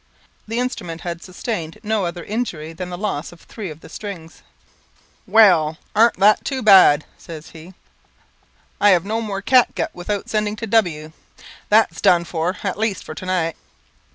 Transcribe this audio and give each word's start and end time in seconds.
The 0.47 0.57
instrument 0.57 1.01
had 1.01 1.21
sustained 1.21 1.77
no 1.83 2.07
other 2.07 2.23
injury 2.23 2.73
than 2.73 2.89
the 2.89 2.97
loss 2.97 3.31
of 3.31 3.41
three 3.41 3.69
of 3.69 3.81
the 3.81 3.87
strings. 3.87 4.41
"Well, 5.27 5.77
arn't 5.95 6.17
that 6.17 6.43
too 6.43 6.63
bad?" 6.63 7.05
says 7.19 7.51
he. 7.51 7.75
"I 8.79 8.89
have 8.89 9.05
no 9.05 9.21
more 9.21 9.43
catgut 9.43 9.93
without 9.93 10.27
sending 10.27 10.55
to 10.55 10.65
W. 10.65 11.11
That's 11.69 12.01
done 12.01 12.23
for, 12.23 12.57
at 12.63 12.79
least 12.79 13.03
for 13.03 13.13
to 13.13 13.25
night." 13.27 13.55